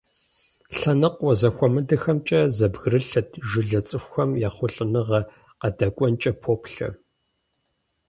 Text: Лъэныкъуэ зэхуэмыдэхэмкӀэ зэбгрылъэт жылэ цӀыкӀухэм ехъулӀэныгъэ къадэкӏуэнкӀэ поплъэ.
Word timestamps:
Лъэныкъуэ 0.77 1.31
зэхуэмыдэхэмкӀэ 1.39 2.39
зэбгрылъэт 2.57 3.29
жылэ 3.49 3.79
цӀыкӀухэм 3.87 4.31
ехъулӀэныгъэ 4.47 5.21
къадэкӏуэнкӀэ 5.59 6.31
поплъэ. 6.41 6.89